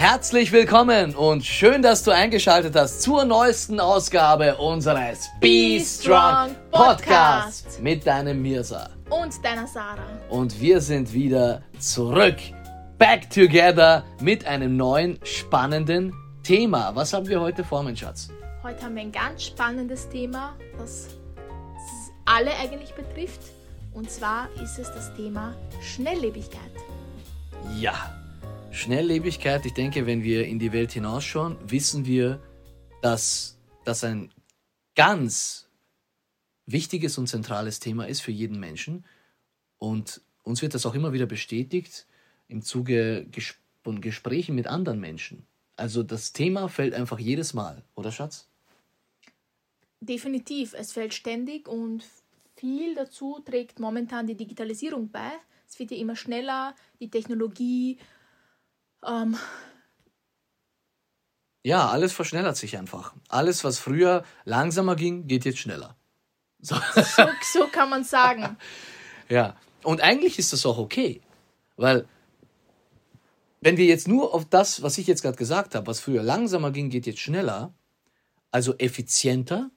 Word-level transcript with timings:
Herzlich 0.00 0.50
willkommen 0.50 1.14
und 1.14 1.44
schön, 1.44 1.82
dass 1.82 2.02
du 2.02 2.10
eingeschaltet 2.10 2.74
hast 2.74 3.02
zur 3.02 3.26
neuesten 3.26 3.78
Ausgabe 3.80 4.56
unseres 4.56 5.28
Be 5.40 5.78
Strong 5.78 6.56
Podcast 6.70 7.82
mit 7.82 8.06
deinem 8.06 8.40
Mirsa 8.40 8.88
und 9.10 9.44
deiner 9.44 9.66
Sarah. 9.66 10.00
Und 10.30 10.58
wir 10.58 10.80
sind 10.80 11.12
wieder 11.12 11.60
zurück, 11.78 12.36
back 12.96 13.28
together 13.28 14.02
mit 14.22 14.46
einem 14.46 14.74
neuen 14.74 15.18
spannenden 15.22 16.14
Thema. 16.44 16.96
Was 16.96 17.12
haben 17.12 17.28
wir 17.28 17.38
heute 17.38 17.62
vor, 17.62 17.82
mein 17.82 17.94
Schatz? 17.94 18.30
Heute 18.62 18.82
haben 18.82 18.94
wir 18.94 19.02
ein 19.02 19.12
ganz 19.12 19.44
spannendes 19.44 20.08
Thema, 20.08 20.56
das 20.78 21.08
alle 22.24 22.52
eigentlich 22.58 22.94
betrifft. 22.94 23.42
Und 23.92 24.10
zwar 24.10 24.48
ist 24.62 24.78
es 24.78 24.90
das 24.94 25.14
Thema 25.14 25.54
Schnelllebigkeit. 25.82 26.72
Ja, 27.78 28.19
Schnelllebigkeit. 28.70 29.66
Ich 29.66 29.74
denke, 29.74 30.06
wenn 30.06 30.22
wir 30.22 30.46
in 30.46 30.58
die 30.58 30.72
Welt 30.72 30.92
hinausschauen, 30.92 31.56
wissen 31.68 32.06
wir, 32.06 32.40
dass 33.02 33.58
das 33.84 34.04
ein 34.04 34.32
ganz 34.94 35.68
wichtiges 36.66 37.18
und 37.18 37.26
zentrales 37.26 37.80
Thema 37.80 38.06
ist 38.06 38.20
für 38.20 38.30
jeden 38.30 38.60
Menschen. 38.60 39.04
Und 39.78 40.20
uns 40.44 40.62
wird 40.62 40.74
das 40.74 40.86
auch 40.86 40.94
immer 40.94 41.12
wieder 41.12 41.26
bestätigt 41.26 42.06
im 42.48 42.62
Zuge 42.62 43.26
von 43.82 44.00
Gesprächen 44.00 44.54
mit 44.54 44.66
anderen 44.66 45.00
Menschen. 45.00 45.46
Also 45.76 46.02
das 46.02 46.32
Thema 46.32 46.68
fällt 46.68 46.94
einfach 46.94 47.18
jedes 47.18 47.54
Mal, 47.54 47.82
oder 47.94 48.12
Schatz? 48.12 48.48
Definitiv, 50.00 50.74
es 50.74 50.92
fällt 50.92 51.14
ständig 51.14 51.68
und 51.68 52.04
viel 52.56 52.94
dazu 52.94 53.40
trägt 53.44 53.80
momentan 53.80 54.26
die 54.26 54.36
Digitalisierung 54.36 55.10
bei. 55.10 55.30
Es 55.68 55.78
wird 55.78 55.90
ja 55.90 55.96
immer 55.96 56.16
schneller, 56.16 56.74
die 57.00 57.08
Technologie. 57.08 57.98
Ähm 59.06 59.36
ja, 61.62 61.88
alles 61.88 62.12
verschnellert 62.12 62.56
sich 62.56 62.76
einfach. 62.76 63.14
Alles, 63.28 63.64
was 63.64 63.78
früher 63.78 64.24
langsamer 64.44 64.96
ging, 64.96 65.26
geht 65.26 65.44
jetzt 65.44 65.58
schneller. 65.58 65.96
So, 66.62 66.74
so, 66.94 67.26
so 67.54 67.66
kann 67.68 67.88
man 67.88 68.04
sagen. 68.04 68.58
ja, 69.30 69.56
und 69.82 70.02
eigentlich 70.02 70.38
ist 70.38 70.52
das 70.52 70.66
auch 70.66 70.76
okay, 70.76 71.22
weil 71.76 72.06
wenn 73.62 73.78
wir 73.78 73.86
jetzt 73.86 74.08
nur 74.08 74.34
auf 74.34 74.44
das, 74.44 74.82
was 74.82 74.98
ich 74.98 75.06
jetzt 75.06 75.22
gerade 75.22 75.38
gesagt 75.38 75.74
habe, 75.74 75.86
was 75.86 76.00
früher 76.00 76.22
langsamer 76.22 76.70
ging, 76.70 76.90
geht 76.90 77.06
jetzt 77.06 77.20
schneller, 77.20 77.72
also 78.50 78.76
effizienter, 78.76 79.70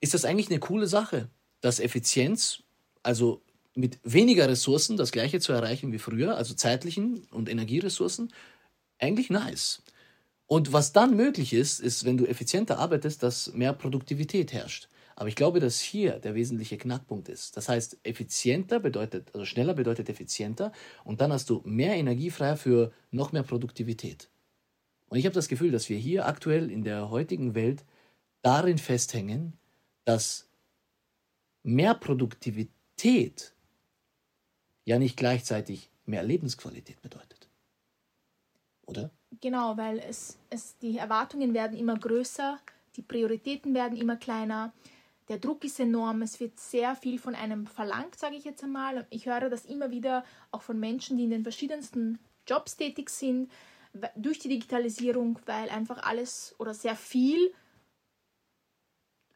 ist 0.00 0.14
das 0.14 0.24
eigentlich 0.24 0.50
eine 0.50 0.58
coole 0.58 0.88
Sache, 0.88 1.28
dass 1.60 1.78
Effizienz, 1.78 2.64
also 3.04 3.40
mit 3.74 3.98
weniger 4.04 4.48
Ressourcen 4.48 4.96
das 4.96 5.12
gleiche 5.12 5.40
zu 5.40 5.52
erreichen 5.52 5.92
wie 5.92 5.98
früher, 5.98 6.36
also 6.36 6.54
zeitlichen 6.54 7.26
und 7.30 7.48
Energieressourcen, 7.48 8.32
eigentlich 8.98 9.30
nice. 9.30 9.82
Und 10.46 10.72
was 10.72 10.92
dann 10.92 11.16
möglich 11.16 11.52
ist, 11.52 11.80
ist, 11.80 12.04
wenn 12.04 12.16
du 12.16 12.26
effizienter 12.26 12.78
arbeitest, 12.78 13.22
dass 13.22 13.52
mehr 13.52 13.72
Produktivität 13.72 14.52
herrscht. 14.52 14.88
Aber 15.16 15.28
ich 15.28 15.36
glaube, 15.36 15.60
dass 15.60 15.80
hier 15.80 16.18
der 16.18 16.34
wesentliche 16.34 16.76
Knackpunkt 16.76 17.28
ist. 17.28 17.56
Das 17.56 17.68
heißt, 17.68 17.98
effizienter 18.02 18.80
bedeutet, 18.80 19.30
also 19.32 19.44
schneller 19.44 19.74
bedeutet 19.74 20.08
effizienter 20.08 20.72
und 21.04 21.20
dann 21.20 21.32
hast 21.32 21.50
du 21.50 21.62
mehr 21.64 21.94
Energie 21.94 22.30
frei 22.30 22.56
für 22.56 22.92
noch 23.10 23.32
mehr 23.32 23.44
Produktivität. 23.44 24.28
Und 25.08 25.18
ich 25.18 25.26
habe 25.26 25.34
das 25.34 25.48
Gefühl, 25.48 25.70
dass 25.70 25.88
wir 25.88 25.98
hier 25.98 26.26
aktuell 26.26 26.70
in 26.70 26.82
der 26.82 27.10
heutigen 27.10 27.54
Welt 27.54 27.84
darin 28.42 28.78
festhängen, 28.78 29.54
dass 30.04 30.48
mehr 31.62 31.94
Produktivität 31.94 33.53
ja 34.84 34.98
nicht 34.98 35.16
gleichzeitig 35.16 35.90
mehr 36.06 36.22
Lebensqualität 36.22 37.00
bedeutet. 37.02 37.48
Oder? 38.86 39.10
Genau, 39.40 39.76
weil 39.76 39.98
es, 39.98 40.38
es, 40.50 40.76
die 40.78 40.98
Erwartungen 40.98 41.54
werden 41.54 41.76
immer 41.76 41.98
größer, 41.98 42.58
die 42.96 43.02
Prioritäten 43.02 43.74
werden 43.74 43.96
immer 43.96 44.16
kleiner, 44.16 44.72
der 45.28 45.38
Druck 45.38 45.64
ist 45.64 45.80
enorm, 45.80 46.20
es 46.22 46.38
wird 46.38 46.60
sehr 46.60 46.94
viel 46.96 47.18
von 47.18 47.34
einem 47.34 47.66
verlangt, 47.66 48.18
sage 48.18 48.36
ich 48.36 48.44
jetzt 48.44 48.62
einmal. 48.62 49.06
Ich 49.08 49.24
höre 49.24 49.48
das 49.48 49.64
immer 49.64 49.90
wieder 49.90 50.24
auch 50.50 50.60
von 50.60 50.78
Menschen, 50.78 51.16
die 51.16 51.24
in 51.24 51.30
den 51.30 51.42
verschiedensten 51.42 52.18
Jobs 52.46 52.76
tätig 52.76 53.08
sind, 53.08 53.50
durch 54.16 54.38
die 54.38 54.48
Digitalisierung, 54.48 55.38
weil 55.46 55.70
einfach 55.70 56.02
alles 56.02 56.54
oder 56.58 56.74
sehr 56.74 56.96
viel 56.96 57.54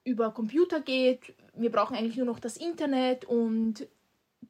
über 0.04 0.30
Computer 0.32 0.80
geht. 0.80 1.34
Wir 1.54 1.70
brauchen 1.70 1.96
eigentlich 1.96 2.16
nur 2.16 2.26
noch 2.26 2.40
das 2.40 2.56
Internet 2.56 3.24
und 3.24 3.86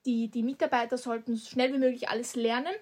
die, 0.04 0.28
die 0.28 0.42
Mitarbeiter 0.42 0.98
sollten 0.98 1.36
so 1.36 1.48
schnell 1.48 1.72
wie 1.72 1.78
möglich 1.78 2.08
alles 2.08 2.34
lernen. 2.34 2.74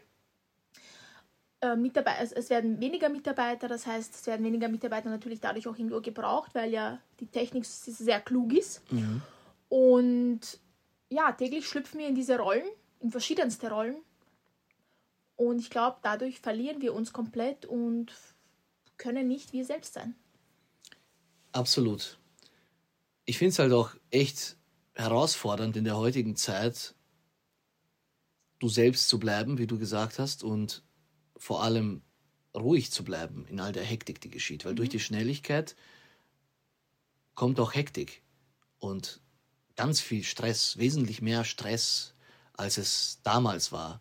Äh, 1.60 1.76
Mitarbeiter, 1.76 2.36
es 2.36 2.50
werden 2.50 2.80
weniger 2.80 3.08
Mitarbeiter, 3.08 3.68
das 3.68 3.86
heißt, 3.86 4.14
es 4.14 4.26
werden 4.26 4.44
weniger 4.44 4.68
Mitarbeiter 4.68 5.08
natürlich 5.08 5.40
dadurch 5.40 5.66
auch 5.66 5.76
irgendwo 5.76 6.00
gebraucht, 6.00 6.54
weil 6.54 6.70
ja 6.70 7.00
die 7.20 7.26
Technik 7.26 7.64
sehr 7.64 8.20
klug 8.20 8.52
ist. 8.52 8.90
Mhm. 8.92 9.22
Und 9.68 10.40
ja, 11.08 11.32
täglich 11.32 11.66
schlüpfen 11.66 12.00
wir 12.00 12.08
in 12.08 12.14
diese 12.14 12.38
Rollen, 12.38 12.66
in 13.00 13.10
verschiedenste 13.10 13.70
Rollen. 13.70 13.96
Und 15.36 15.58
ich 15.58 15.70
glaube, 15.70 15.98
dadurch 16.02 16.40
verlieren 16.40 16.80
wir 16.80 16.94
uns 16.94 17.12
komplett 17.12 17.66
und 17.66 18.12
können 18.96 19.28
nicht 19.28 19.52
wir 19.52 19.64
selbst 19.64 19.94
sein. 19.94 20.14
Absolut 21.52 22.18
ich 23.26 23.38
finde 23.38 23.50
es 23.50 23.58
halt 23.58 23.72
auch 23.72 23.90
echt 24.10 24.55
herausfordernd 24.96 25.76
in 25.76 25.84
der 25.84 25.96
heutigen 25.96 26.36
Zeit, 26.36 26.94
du 28.58 28.68
selbst 28.68 29.08
zu 29.08 29.20
bleiben, 29.20 29.58
wie 29.58 29.66
du 29.66 29.78
gesagt 29.78 30.18
hast, 30.18 30.42
und 30.42 30.82
vor 31.36 31.62
allem 31.62 32.02
ruhig 32.54 32.90
zu 32.90 33.04
bleiben 33.04 33.46
in 33.46 33.60
all 33.60 33.72
der 33.72 33.84
Hektik, 33.84 34.20
die 34.20 34.30
geschieht. 34.30 34.64
Weil 34.64 34.72
mhm. 34.72 34.76
durch 34.76 34.88
die 34.88 35.00
Schnelligkeit 35.00 35.76
kommt 37.34 37.60
auch 37.60 37.74
Hektik 37.74 38.22
und 38.78 39.20
ganz 39.76 40.00
viel 40.00 40.24
Stress, 40.24 40.78
wesentlich 40.78 41.20
mehr 41.20 41.44
Stress, 41.44 42.14
als 42.54 42.78
es 42.78 43.20
damals 43.22 43.72
war. 43.72 44.00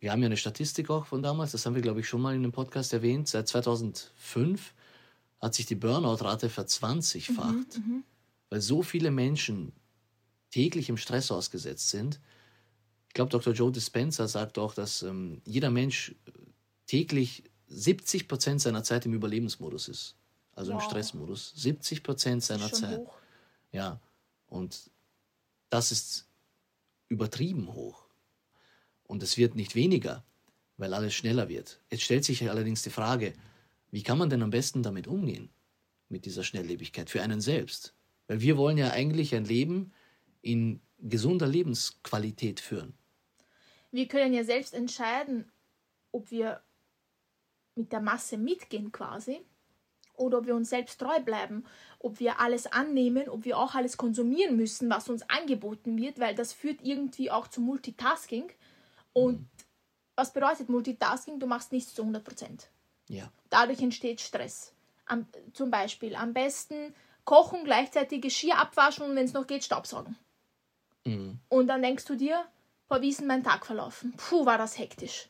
Wir 0.00 0.10
haben 0.10 0.22
ja 0.22 0.26
eine 0.26 0.38
Statistik 0.38 0.88
auch 0.88 1.04
von 1.04 1.22
damals, 1.22 1.52
das 1.52 1.66
haben 1.66 1.74
wir, 1.74 1.82
glaube 1.82 2.00
ich, 2.00 2.08
schon 2.08 2.22
mal 2.22 2.34
in 2.34 2.42
einem 2.42 2.52
Podcast 2.52 2.94
erwähnt. 2.94 3.28
Seit 3.28 3.46
2005 3.46 4.72
hat 5.38 5.54
sich 5.54 5.66
die 5.66 5.74
Burnout-Rate 5.74 6.48
verzwanzigfacht. 6.48 7.78
Mhm, 7.78 7.94
mhm 7.94 8.04
weil 8.52 8.60
so 8.60 8.82
viele 8.82 9.10
Menschen 9.10 9.72
täglich 10.52 10.88
im 10.88 10.96
Stress 10.96 11.32
ausgesetzt 11.32 11.90
sind. 11.90 12.20
Ich 13.08 13.14
glaube, 13.14 13.30
Dr. 13.30 13.52
Joe 13.52 13.72
Dispenza 13.72 14.28
sagt 14.28 14.58
auch, 14.58 14.74
dass 14.74 15.02
ähm, 15.02 15.42
jeder 15.44 15.70
Mensch 15.70 16.14
täglich 16.86 17.44
70 17.66 18.28
Prozent 18.28 18.60
seiner 18.60 18.84
Zeit 18.84 19.04
im 19.06 19.14
Überlebensmodus 19.14 19.88
ist. 19.88 20.16
Also 20.54 20.72
wow. 20.72 20.82
im 20.82 20.88
Stressmodus. 20.88 21.52
70 21.56 22.02
Prozent 22.02 22.44
seiner 22.44 22.70
Zeit. 22.72 22.98
Hoch. 22.98 23.14
Ja. 23.72 24.00
Und 24.46 24.90
das 25.70 25.90
ist 25.90 26.28
übertrieben 27.08 27.72
hoch. 27.72 28.06
Und 29.04 29.22
es 29.22 29.36
wird 29.36 29.54
nicht 29.54 29.74
weniger, 29.74 30.24
weil 30.76 30.94
alles 30.94 31.14
schneller 31.14 31.48
wird. 31.48 31.80
Jetzt 31.90 32.02
stellt 32.02 32.24
sich 32.24 32.48
allerdings 32.48 32.82
die 32.82 32.90
Frage, 32.90 33.32
wie 33.90 34.02
kann 34.02 34.18
man 34.18 34.30
denn 34.30 34.42
am 34.42 34.50
besten 34.50 34.82
damit 34.82 35.06
umgehen? 35.06 35.50
Mit 36.08 36.26
dieser 36.26 36.44
Schnelllebigkeit 36.44 37.08
für 37.08 37.22
einen 37.22 37.40
selbst? 37.40 37.94
Weil 38.26 38.40
wir 38.40 38.56
wollen 38.56 38.78
ja 38.78 38.90
eigentlich 38.90 39.34
ein 39.34 39.44
Leben 39.44 39.92
in 40.42 40.80
gesunder 40.98 41.46
Lebensqualität 41.46 42.60
führen. 42.60 42.94
Wir 43.90 44.08
können 44.08 44.34
ja 44.34 44.44
selbst 44.44 44.74
entscheiden, 44.74 45.50
ob 46.12 46.30
wir 46.30 46.62
mit 47.74 47.92
der 47.92 48.00
Masse 48.00 48.36
mitgehen 48.36 48.92
quasi 48.92 49.40
oder 50.14 50.38
ob 50.38 50.46
wir 50.46 50.54
uns 50.54 50.70
selbst 50.70 51.00
treu 51.00 51.20
bleiben, 51.20 51.64
ob 51.98 52.20
wir 52.20 52.40
alles 52.40 52.66
annehmen, 52.66 53.28
ob 53.28 53.44
wir 53.44 53.58
auch 53.58 53.74
alles 53.74 53.96
konsumieren 53.96 54.56
müssen, 54.56 54.90
was 54.90 55.08
uns 55.08 55.22
angeboten 55.28 55.96
wird, 55.98 56.18
weil 56.18 56.34
das 56.34 56.52
führt 56.52 56.82
irgendwie 56.82 57.30
auch 57.30 57.48
zu 57.48 57.60
Multitasking. 57.60 58.50
Und 59.12 59.40
mhm. 59.40 59.48
was 60.16 60.32
bedeutet 60.32 60.68
Multitasking? 60.68 61.40
Du 61.40 61.46
machst 61.46 61.72
nichts 61.72 61.94
zu 61.94 62.02
100 62.02 62.24
Prozent. 62.24 62.70
Ja. 63.08 63.30
Dadurch 63.50 63.80
entsteht 63.80 64.20
Stress. 64.20 64.74
Am, 65.06 65.26
zum 65.52 65.70
Beispiel 65.70 66.14
am 66.14 66.32
besten 66.32 66.94
kochen, 67.24 67.64
gleichzeitig 67.64 68.22
Geschirr 68.22 68.58
abwaschen 68.58 69.04
und 69.04 69.16
wenn 69.16 69.24
es 69.24 69.32
noch 69.32 69.46
geht, 69.46 69.64
Staubsaugen. 69.64 70.16
Mhm. 71.04 71.40
Und 71.48 71.66
dann 71.66 71.82
denkst 71.82 72.04
du 72.04 72.16
dir, 72.16 72.44
boah, 72.88 73.00
wie 73.00 73.08
ist 73.08 73.20
denn 73.20 73.26
mein 73.26 73.44
Tag 73.44 73.66
verlaufen? 73.66 74.12
Puh, 74.16 74.46
war 74.46 74.58
das 74.58 74.78
hektisch. 74.78 75.28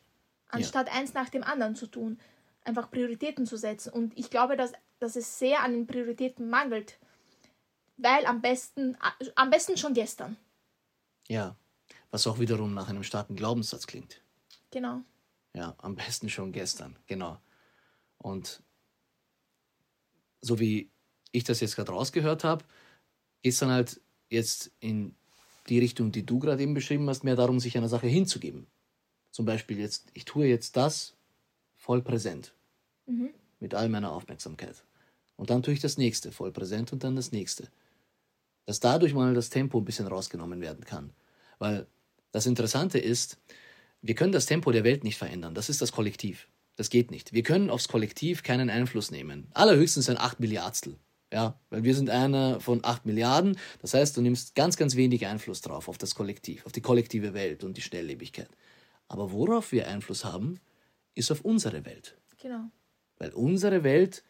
Anstatt 0.48 0.88
ja. 0.88 0.94
eins 0.94 1.14
nach 1.14 1.30
dem 1.30 1.42
anderen 1.42 1.76
zu 1.76 1.86
tun, 1.86 2.18
einfach 2.64 2.90
Prioritäten 2.90 3.46
zu 3.46 3.56
setzen. 3.56 3.92
Und 3.92 4.16
ich 4.18 4.30
glaube, 4.30 4.56
dass, 4.56 4.72
dass 4.98 5.16
es 5.16 5.38
sehr 5.38 5.62
an 5.62 5.72
den 5.72 5.86
Prioritäten 5.86 6.48
mangelt. 6.50 6.98
Weil 7.96 8.26
am 8.26 8.40
besten, 8.40 8.96
am 9.34 9.50
besten 9.50 9.76
schon 9.76 9.94
gestern. 9.94 10.36
Ja, 11.28 11.56
was 12.10 12.26
auch 12.26 12.38
wiederum 12.38 12.74
nach 12.74 12.88
einem 12.88 13.04
starken 13.04 13.36
Glaubenssatz 13.36 13.86
klingt. 13.86 14.22
Genau. 14.70 15.02
Ja, 15.54 15.74
am 15.78 15.94
besten 15.94 16.28
schon 16.28 16.52
gestern, 16.52 16.98
genau. 17.06 17.40
Und 18.18 18.62
so 20.40 20.58
wie 20.58 20.90
ich 21.30 21.44
das 21.44 21.60
jetzt 21.60 21.76
gerade 21.76 21.92
rausgehört 21.92 22.44
habe, 22.44 22.64
es 23.42 23.58
dann 23.58 23.70
halt 23.70 24.00
jetzt 24.28 24.72
in 24.80 25.14
die 25.68 25.78
Richtung, 25.78 26.12
die 26.12 26.26
du 26.26 26.38
gerade 26.38 26.62
eben 26.62 26.74
beschrieben 26.74 27.08
hast, 27.08 27.24
mehr 27.24 27.36
darum, 27.36 27.60
sich 27.60 27.76
einer 27.76 27.88
Sache 27.88 28.06
hinzugeben. 28.06 28.66
Zum 29.30 29.46
Beispiel 29.46 29.78
jetzt, 29.78 30.08
ich 30.14 30.24
tue 30.24 30.46
jetzt 30.46 30.76
das 30.76 31.14
voll 31.76 32.02
präsent. 32.02 32.52
Mhm. 33.06 33.30
Mit 33.60 33.74
all 33.74 33.88
meiner 33.88 34.12
Aufmerksamkeit. 34.12 34.84
Und 35.36 35.50
dann 35.50 35.62
tue 35.62 35.74
ich 35.74 35.80
das 35.80 35.98
nächste, 35.98 36.32
voll 36.32 36.52
präsent 36.52 36.92
und 36.92 37.04
dann 37.04 37.16
das 37.16 37.32
nächste. 37.32 37.68
Dass 38.66 38.80
dadurch 38.80 39.14
mal 39.14 39.34
das 39.34 39.50
Tempo 39.50 39.78
ein 39.78 39.84
bisschen 39.84 40.06
rausgenommen 40.06 40.60
werden 40.60 40.84
kann. 40.84 41.10
Weil 41.58 41.86
das 42.32 42.46
Interessante 42.46 42.98
ist, 42.98 43.38
wir 44.02 44.14
können 44.14 44.32
das 44.32 44.46
Tempo 44.46 44.72
der 44.72 44.84
Welt 44.84 45.04
nicht 45.04 45.18
verändern. 45.18 45.54
Das 45.54 45.68
ist 45.68 45.80
das 45.80 45.92
Kollektiv. 45.92 46.48
Das 46.76 46.90
geht 46.90 47.10
nicht. 47.10 47.32
Wir 47.32 47.42
können 47.42 47.70
aufs 47.70 47.88
Kollektiv 47.88 48.42
keinen 48.42 48.70
Einfluss 48.70 49.10
nehmen. 49.10 49.46
Allerhöchstens 49.52 50.08
ein 50.08 50.18
8 50.18 50.40
Milliardstel. 50.40 50.96
Ja, 51.32 51.58
weil 51.70 51.82
wir 51.82 51.94
sind 51.94 52.10
einer 52.10 52.60
von 52.60 52.84
8 52.84 53.06
Milliarden. 53.06 53.58
Das 53.80 53.94
heißt, 53.94 54.16
du 54.16 54.20
nimmst 54.20 54.54
ganz, 54.54 54.76
ganz 54.76 54.96
wenig 54.96 55.26
Einfluss 55.26 55.62
drauf, 55.62 55.88
auf 55.88 55.96
das 55.96 56.14
Kollektiv, 56.14 56.66
auf 56.66 56.72
die 56.72 56.82
kollektive 56.82 57.32
Welt 57.32 57.64
und 57.64 57.78
die 57.78 57.82
Schnelllebigkeit. 57.82 58.50
Aber 59.08 59.32
worauf 59.32 59.72
wir 59.72 59.88
Einfluss 59.88 60.26
haben, 60.26 60.60
ist 61.14 61.32
auf 61.32 61.40
unsere 61.40 61.86
Welt. 61.86 62.18
Genau. 62.40 62.70
Weil 63.16 63.30
unsere 63.30 63.82
Welt 63.82 64.24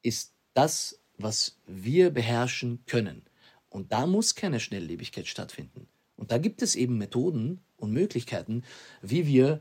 ist 0.00 0.32
das, 0.54 0.98
was 1.18 1.58
wir 1.66 2.10
beherrschen 2.10 2.82
können. 2.86 3.22
Und 3.68 3.92
da 3.92 4.06
muss 4.06 4.34
keine 4.34 4.60
Schnelllebigkeit 4.60 5.26
stattfinden. 5.26 5.88
Und 6.16 6.30
da 6.30 6.38
gibt 6.38 6.62
es 6.62 6.74
eben 6.74 6.96
Methoden 6.96 7.60
und 7.76 7.92
Möglichkeiten, 7.92 8.62
wie 9.02 9.26
wir 9.26 9.60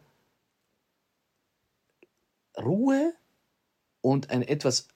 Ruhe 2.58 3.14
und 4.02 4.30
ein 4.30 4.44
etwas 4.44 4.88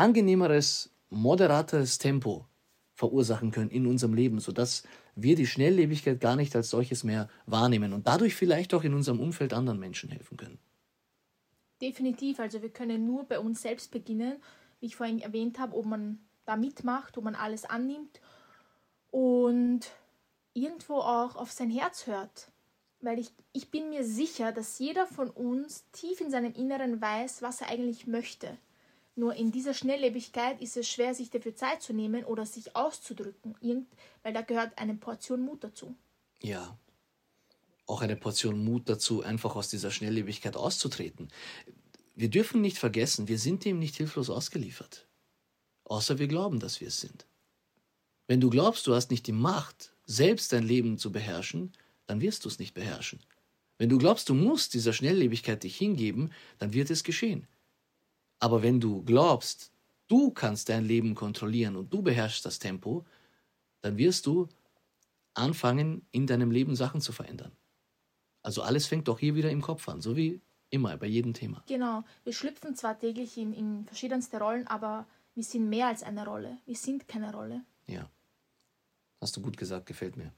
angenehmeres, 0.00 0.90
moderateres 1.10 1.98
Tempo 1.98 2.46
verursachen 2.94 3.50
können 3.50 3.70
in 3.70 3.86
unserem 3.86 4.14
Leben, 4.14 4.40
sodass 4.40 4.82
wir 5.14 5.36
die 5.36 5.46
Schnelllebigkeit 5.46 6.20
gar 6.20 6.36
nicht 6.36 6.56
als 6.56 6.70
solches 6.70 7.04
mehr 7.04 7.28
wahrnehmen 7.46 7.92
und 7.92 8.06
dadurch 8.06 8.34
vielleicht 8.34 8.72
auch 8.74 8.82
in 8.82 8.94
unserem 8.94 9.20
Umfeld 9.20 9.52
anderen 9.52 9.78
Menschen 9.78 10.10
helfen 10.10 10.36
können. 10.36 10.58
Definitiv, 11.82 12.40
also 12.40 12.62
wir 12.62 12.70
können 12.70 13.06
nur 13.06 13.24
bei 13.24 13.38
uns 13.38 13.62
selbst 13.62 13.90
beginnen, 13.90 14.36
wie 14.80 14.86
ich 14.86 14.96
vorhin 14.96 15.20
erwähnt 15.20 15.58
habe, 15.58 15.76
ob 15.76 15.86
man 15.86 16.18
da 16.46 16.56
mitmacht, 16.56 17.16
ob 17.18 17.24
man 17.24 17.34
alles 17.34 17.64
annimmt 17.64 18.20
und 19.10 19.80
irgendwo 20.54 20.96
auch 20.96 21.36
auf 21.36 21.52
sein 21.52 21.70
Herz 21.70 22.06
hört. 22.06 22.50
Weil 23.02 23.18
ich, 23.18 23.32
ich 23.52 23.70
bin 23.70 23.88
mir 23.88 24.04
sicher, 24.04 24.52
dass 24.52 24.78
jeder 24.78 25.06
von 25.06 25.30
uns 25.30 25.84
tief 25.92 26.20
in 26.20 26.30
seinem 26.30 26.52
Inneren 26.52 27.00
weiß, 27.00 27.40
was 27.40 27.62
er 27.62 27.68
eigentlich 27.68 28.06
möchte. 28.06 28.58
Nur 29.16 29.34
in 29.34 29.50
dieser 29.50 29.74
Schnelllebigkeit 29.74 30.60
ist 30.60 30.76
es 30.76 30.88
schwer, 30.88 31.14
sich 31.14 31.30
dafür 31.30 31.54
Zeit 31.54 31.82
zu 31.82 31.92
nehmen 31.92 32.24
oder 32.24 32.46
sich 32.46 32.76
auszudrücken, 32.76 33.86
weil 34.22 34.32
da 34.32 34.42
gehört 34.42 34.78
eine 34.78 34.94
Portion 34.94 35.42
Mut 35.42 35.64
dazu. 35.64 35.94
Ja, 36.42 36.78
auch 37.86 38.02
eine 38.02 38.16
Portion 38.16 38.64
Mut 38.64 38.88
dazu, 38.88 39.22
einfach 39.22 39.56
aus 39.56 39.68
dieser 39.68 39.90
Schnelllebigkeit 39.90 40.56
auszutreten. 40.56 41.28
Wir 42.14 42.28
dürfen 42.28 42.60
nicht 42.60 42.78
vergessen, 42.78 43.26
wir 43.28 43.38
sind 43.38 43.64
dem 43.64 43.78
nicht 43.78 43.96
hilflos 43.96 44.30
ausgeliefert. 44.30 45.06
Außer 45.84 46.18
wir 46.18 46.28
glauben, 46.28 46.60
dass 46.60 46.80
wir 46.80 46.88
es 46.88 47.00
sind. 47.00 47.26
Wenn 48.28 48.40
du 48.40 48.48
glaubst, 48.48 48.86
du 48.86 48.94
hast 48.94 49.10
nicht 49.10 49.26
die 49.26 49.32
Macht, 49.32 49.92
selbst 50.04 50.52
dein 50.52 50.62
Leben 50.62 50.98
zu 50.98 51.10
beherrschen, 51.10 51.72
dann 52.06 52.20
wirst 52.20 52.44
du 52.44 52.48
es 52.48 52.60
nicht 52.60 52.74
beherrschen. 52.74 53.18
Wenn 53.76 53.88
du 53.88 53.98
glaubst, 53.98 54.28
du 54.28 54.34
musst 54.34 54.74
dieser 54.74 54.92
Schnelllebigkeit 54.92 55.62
dich 55.64 55.76
hingeben, 55.76 56.30
dann 56.58 56.72
wird 56.72 56.90
es 56.90 57.02
geschehen. 57.02 57.48
Aber 58.40 58.62
wenn 58.62 58.80
du 58.80 59.02
glaubst, 59.04 59.70
du 60.08 60.30
kannst 60.30 60.68
dein 60.68 60.84
Leben 60.84 61.14
kontrollieren 61.14 61.76
und 61.76 61.92
du 61.92 62.02
beherrschst 62.02 62.44
das 62.44 62.58
Tempo, 62.58 63.04
dann 63.82 63.96
wirst 63.96 64.26
du 64.26 64.48
anfangen, 65.34 66.04
in 66.10 66.26
deinem 66.26 66.50
Leben 66.50 66.74
Sachen 66.74 67.00
zu 67.00 67.12
verändern. 67.12 67.52
Also 68.42 68.62
alles 68.62 68.86
fängt 68.86 69.08
doch 69.08 69.18
hier 69.18 69.34
wieder 69.34 69.50
im 69.50 69.60
Kopf 69.60 69.88
an, 69.88 70.00
so 70.00 70.16
wie 70.16 70.40
immer 70.70 70.96
bei 70.96 71.06
jedem 71.06 71.34
Thema. 71.34 71.62
Genau, 71.66 72.04
wir 72.24 72.32
schlüpfen 72.32 72.74
zwar 72.74 72.98
täglich 72.98 73.36
in, 73.36 73.52
in 73.52 73.84
verschiedenste 73.86 74.38
Rollen, 74.38 74.66
aber 74.66 75.06
wir 75.34 75.44
sind 75.44 75.68
mehr 75.68 75.88
als 75.88 76.02
eine 76.02 76.24
Rolle. 76.26 76.58
Wir 76.66 76.76
sind 76.76 77.06
keine 77.06 77.32
Rolle. 77.32 77.62
Ja, 77.86 78.08
hast 79.20 79.36
du 79.36 79.42
gut 79.42 79.56
gesagt, 79.56 79.86
gefällt 79.86 80.16
mir. 80.16 80.32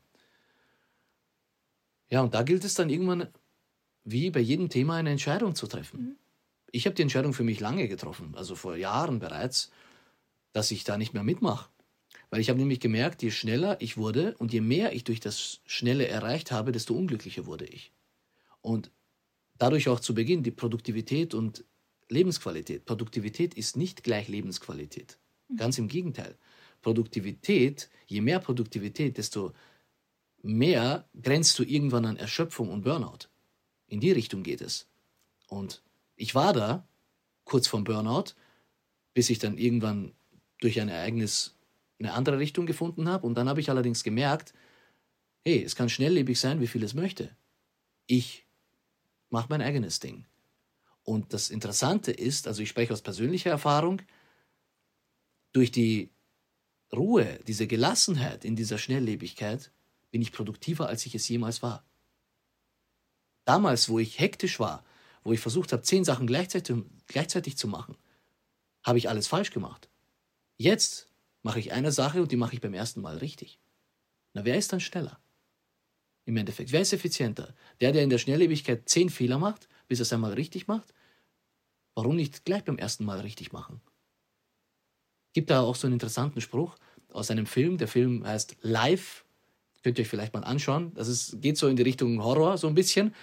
Ja, 2.10 2.20
und 2.20 2.34
da 2.34 2.42
gilt 2.42 2.64
es 2.64 2.74
dann 2.74 2.90
irgendwann, 2.90 3.28
wie 4.04 4.30
bei 4.30 4.40
jedem 4.40 4.68
Thema, 4.68 4.96
eine 4.96 5.10
Entscheidung 5.10 5.54
zu 5.54 5.66
treffen. 5.66 6.00
Mhm. 6.00 6.16
Ich 6.72 6.86
habe 6.86 6.94
die 6.94 7.02
Entscheidung 7.02 7.34
für 7.34 7.44
mich 7.44 7.60
lange 7.60 7.86
getroffen, 7.86 8.34
also 8.34 8.56
vor 8.56 8.76
Jahren 8.76 9.18
bereits, 9.18 9.70
dass 10.52 10.70
ich 10.70 10.84
da 10.84 10.98
nicht 10.98 11.14
mehr 11.14 11.22
mitmache. 11.22 11.70
Weil 12.30 12.40
ich 12.40 12.48
habe 12.48 12.58
nämlich 12.58 12.80
gemerkt, 12.80 13.22
je 13.22 13.30
schneller 13.30 13.80
ich 13.80 13.98
wurde 13.98 14.34
und 14.38 14.52
je 14.52 14.62
mehr 14.62 14.94
ich 14.94 15.04
durch 15.04 15.20
das 15.20 15.60
Schnelle 15.66 16.08
erreicht 16.08 16.50
habe, 16.50 16.72
desto 16.72 16.94
unglücklicher 16.94 17.46
wurde 17.46 17.66
ich. 17.66 17.92
Und 18.62 18.90
dadurch 19.58 19.88
auch 19.88 20.00
zu 20.00 20.14
Beginn 20.14 20.42
die 20.42 20.50
Produktivität 20.50 21.34
und 21.34 21.64
Lebensqualität. 22.08 22.86
Produktivität 22.86 23.54
ist 23.54 23.76
nicht 23.76 24.02
gleich 24.02 24.28
Lebensqualität. 24.28 25.18
Mhm. 25.48 25.56
Ganz 25.56 25.78
im 25.78 25.88
Gegenteil. 25.88 26.36
Produktivität, 26.80 27.90
je 28.06 28.20
mehr 28.22 28.38
Produktivität, 28.38 29.18
desto 29.18 29.52
mehr 30.42 31.08
grenzt 31.20 31.58
du 31.58 31.64
irgendwann 31.64 32.06
an 32.06 32.16
Erschöpfung 32.16 32.70
und 32.70 32.82
Burnout. 32.82 33.28
In 33.86 34.00
die 34.00 34.12
Richtung 34.12 34.42
geht 34.42 34.60
es. 34.60 34.88
Und 35.48 35.82
ich 36.22 36.36
war 36.36 36.52
da, 36.52 36.86
kurz 37.44 37.66
vorm 37.66 37.82
Burnout, 37.82 38.34
bis 39.12 39.28
ich 39.28 39.40
dann 39.40 39.58
irgendwann 39.58 40.14
durch 40.60 40.80
ein 40.80 40.88
Ereignis 40.88 41.58
eine 41.98 42.12
andere 42.12 42.38
Richtung 42.38 42.64
gefunden 42.64 43.08
habe. 43.08 43.26
Und 43.26 43.34
dann 43.34 43.48
habe 43.48 43.60
ich 43.60 43.70
allerdings 43.70 44.04
gemerkt, 44.04 44.54
hey, 45.44 45.64
es 45.64 45.74
kann 45.74 45.88
schnelllebig 45.88 46.38
sein, 46.38 46.60
wie 46.60 46.68
viel 46.68 46.84
es 46.84 46.94
möchte. 46.94 47.36
Ich 48.06 48.46
mache 49.30 49.48
mein 49.50 49.62
eigenes 49.62 49.98
Ding. 49.98 50.24
Und 51.02 51.32
das 51.32 51.50
Interessante 51.50 52.12
ist, 52.12 52.46
also 52.46 52.62
ich 52.62 52.68
spreche 52.68 52.92
aus 52.92 53.02
persönlicher 53.02 53.50
Erfahrung, 53.50 54.00
durch 55.52 55.72
die 55.72 56.12
Ruhe, 56.94 57.40
diese 57.48 57.66
Gelassenheit 57.66 58.44
in 58.44 58.54
dieser 58.54 58.78
Schnelllebigkeit 58.78 59.72
bin 60.12 60.22
ich 60.22 60.30
produktiver, 60.30 60.86
als 60.86 61.04
ich 61.04 61.16
es 61.16 61.28
jemals 61.28 61.62
war. 61.62 61.84
Damals, 63.44 63.88
wo 63.88 63.98
ich 63.98 64.20
hektisch 64.20 64.60
war, 64.60 64.84
wo 65.24 65.32
ich 65.32 65.40
versucht 65.40 65.72
habe, 65.72 65.82
zehn 65.82 66.04
Sachen 66.04 66.26
gleichzeitig, 66.26 66.76
gleichzeitig 67.06 67.56
zu 67.56 67.68
machen, 67.68 67.96
habe 68.82 68.98
ich 68.98 69.08
alles 69.08 69.28
falsch 69.28 69.50
gemacht. 69.50 69.88
Jetzt 70.56 71.08
mache 71.42 71.58
ich 71.58 71.72
eine 71.72 71.92
Sache 71.92 72.22
und 72.22 72.32
die 72.32 72.36
mache 72.36 72.54
ich 72.54 72.60
beim 72.60 72.74
ersten 72.74 73.00
Mal 73.00 73.18
richtig. 73.18 73.58
Na, 74.34 74.44
wer 74.44 74.56
ist 74.56 74.72
dann 74.72 74.80
schneller? 74.80 75.18
Im 76.24 76.36
Endeffekt, 76.36 76.72
wer 76.72 76.80
ist 76.80 76.92
effizienter? 76.92 77.54
Der, 77.80 77.92
der 77.92 78.02
in 78.02 78.10
der 78.10 78.18
Schnelllebigkeit 78.18 78.88
zehn 78.88 79.10
Fehler 79.10 79.38
macht, 79.38 79.68
bis 79.88 79.98
er 79.98 80.02
es 80.02 80.12
einmal 80.12 80.34
richtig 80.34 80.68
macht? 80.68 80.94
Warum 81.94 82.16
nicht 82.16 82.44
gleich 82.44 82.64
beim 82.64 82.78
ersten 82.78 83.04
Mal 83.04 83.20
richtig 83.20 83.52
machen? 83.52 83.80
Gibt 85.32 85.50
da 85.50 85.60
auch 85.60 85.76
so 85.76 85.86
einen 85.86 85.94
interessanten 85.94 86.40
Spruch 86.40 86.76
aus 87.10 87.30
einem 87.30 87.46
Film. 87.46 87.78
Der 87.78 87.88
Film 87.88 88.24
heißt 88.24 88.56
Live. 88.62 89.24
Könnt 89.82 89.98
ihr 89.98 90.02
euch 90.02 90.08
vielleicht 90.08 90.32
mal 90.32 90.44
anschauen. 90.44 90.92
Das 90.94 91.08
ist, 91.08 91.40
geht 91.42 91.58
so 91.58 91.68
in 91.68 91.76
die 91.76 91.82
Richtung 91.82 92.22
Horror, 92.22 92.56
so 92.56 92.68
ein 92.68 92.74
bisschen. 92.74 93.14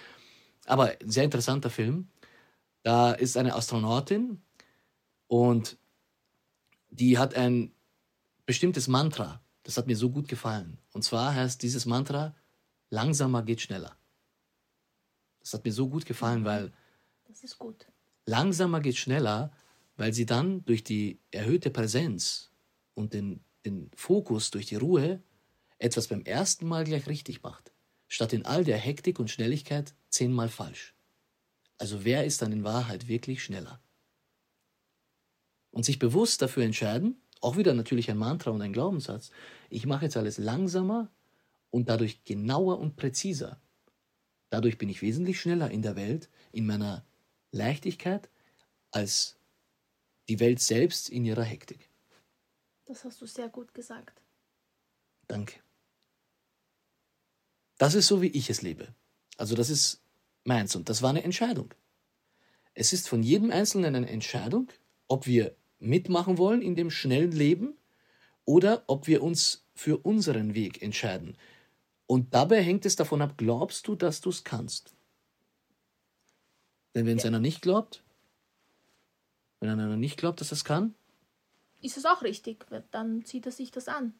Aber 0.70 0.96
ein 1.00 1.10
sehr 1.10 1.24
interessanter 1.24 1.70
Film. 1.70 2.08
Da 2.82 3.12
ist 3.12 3.36
eine 3.36 3.54
Astronautin 3.54 4.40
und 5.26 5.78
die 6.90 7.18
hat 7.18 7.34
ein 7.34 7.72
bestimmtes 8.46 8.88
Mantra. 8.88 9.42
Das 9.62 9.76
hat 9.76 9.86
mir 9.86 9.96
so 9.96 10.10
gut 10.10 10.28
gefallen. 10.28 10.78
Und 10.92 11.02
zwar 11.02 11.34
heißt 11.34 11.62
dieses 11.62 11.86
Mantra, 11.86 12.34
langsamer 12.88 13.42
geht 13.42 13.60
schneller. 13.60 13.96
Das 15.40 15.54
hat 15.54 15.64
mir 15.64 15.72
so 15.72 15.88
gut 15.88 16.06
gefallen, 16.06 16.44
weil. 16.44 16.72
Das 17.24 17.42
ist 17.42 17.58
gut. 17.58 17.86
Langsamer 18.26 18.80
geht 18.80 18.96
schneller, 18.96 19.52
weil 19.96 20.12
sie 20.12 20.26
dann 20.26 20.64
durch 20.64 20.84
die 20.84 21.20
erhöhte 21.30 21.70
Präsenz 21.70 22.50
und 22.94 23.12
den, 23.12 23.44
den 23.64 23.90
Fokus 23.94 24.50
durch 24.50 24.66
die 24.66 24.76
Ruhe 24.76 25.22
etwas 25.78 26.08
beim 26.08 26.22
ersten 26.22 26.66
Mal 26.66 26.84
gleich 26.84 27.06
richtig 27.06 27.42
macht, 27.42 27.72
statt 28.10 28.34
in 28.34 28.44
all 28.44 28.64
der 28.64 28.76
Hektik 28.76 29.18
und 29.18 29.30
Schnelligkeit 29.30 29.94
zehnmal 30.10 30.50
falsch. 30.50 30.94
Also 31.78 32.04
wer 32.04 32.26
ist 32.26 32.42
dann 32.42 32.52
in 32.52 32.64
Wahrheit 32.64 33.08
wirklich 33.08 33.42
schneller? 33.42 33.80
Und 35.70 35.84
sich 35.84 35.98
bewusst 35.98 36.42
dafür 36.42 36.64
entscheiden, 36.64 37.22
auch 37.40 37.56
wieder 37.56 37.72
natürlich 37.72 38.10
ein 38.10 38.18
Mantra 38.18 38.50
und 38.50 38.60
ein 38.60 38.72
Glaubenssatz. 38.72 39.30
Ich 39.70 39.86
mache 39.86 40.04
jetzt 40.04 40.16
alles 40.16 40.36
langsamer 40.36 41.08
und 41.70 41.88
dadurch 41.88 42.24
genauer 42.24 42.80
und 42.80 42.96
präziser. 42.96 43.60
Dadurch 44.50 44.76
bin 44.76 44.88
ich 44.88 45.00
wesentlich 45.00 45.40
schneller 45.40 45.70
in 45.70 45.80
der 45.80 45.94
Welt, 45.94 46.28
in 46.50 46.66
meiner 46.66 47.06
Leichtigkeit, 47.52 48.28
als 48.90 49.38
die 50.28 50.40
Welt 50.40 50.60
selbst 50.60 51.08
in 51.08 51.24
ihrer 51.24 51.44
Hektik. 51.44 51.88
Das 52.86 53.04
hast 53.04 53.20
du 53.20 53.26
sehr 53.26 53.48
gut 53.48 53.72
gesagt. 53.72 54.20
Danke. 55.28 55.60
Das 57.80 57.94
ist 57.94 58.08
so, 58.08 58.20
wie 58.20 58.26
ich 58.26 58.50
es 58.50 58.60
lebe. 58.60 58.88
Also 59.38 59.54
das 59.54 59.70
ist 59.70 60.02
meins 60.44 60.76
und 60.76 60.90
das 60.90 61.00
war 61.00 61.08
eine 61.08 61.24
Entscheidung. 61.24 61.72
Es 62.74 62.92
ist 62.92 63.08
von 63.08 63.22
jedem 63.22 63.50
Einzelnen 63.50 63.94
eine 63.94 64.10
Entscheidung, 64.10 64.68
ob 65.08 65.26
wir 65.26 65.56
mitmachen 65.78 66.36
wollen 66.36 66.60
in 66.60 66.74
dem 66.74 66.90
schnellen 66.90 67.32
Leben 67.32 67.78
oder 68.44 68.84
ob 68.86 69.06
wir 69.06 69.22
uns 69.22 69.64
für 69.74 69.96
unseren 69.96 70.54
Weg 70.54 70.82
entscheiden. 70.82 71.38
Und 72.06 72.34
dabei 72.34 72.62
hängt 72.62 72.84
es 72.84 72.96
davon 72.96 73.22
ab, 73.22 73.38
glaubst 73.38 73.88
du, 73.88 73.94
dass 73.94 74.20
du 74.20 74.28
es 74.28 74.44
kannst? 74.44 74.94
Denn 76.94 77.06
wenn 77.06 77.16
es 77.16 77.24
einer 77.24 77.40
nicht 77.40 77.62
glaubt, 77.62 78.04
wenn 79.60 79.70
einer 79.70 79.96
nicht 79.96 80.18
glaubt, 80.18 80.42
dass 80.42 80.52
er 80.52 80.56
es 80.56 80.66
kann, 80.66 80.94
ist 81.80 81.96
es 81.96 82.04
auch 82.04 82.20
richtig. 82.20 82.66
Dann 82.90 83.24
zieht 83.24 83.46
er 83.46 83.52
sich 83.52 83.70
das 83.70 83.88
an. 83.88 84.12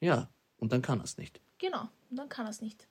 ja, 0.00 0.30
und 0.56 0.72
dann 0.72 0.80
kann 0.80 1.00
er 1.00 1.04
es 1.04 1.18
nicht. 1.18 1.42
Genau, 1.58 1.90
und 2.08 2.16
dann 2.16 2.30
kann 2.30 2.46
er 2.46 2.50
es 2.50 2.62
nicht. 2.62 2.88